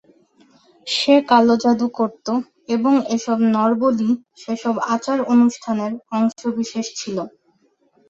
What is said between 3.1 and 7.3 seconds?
এসব নরবলি সেসব আচার-অনুষ্ঠানের অংশবিশেষ ছিল।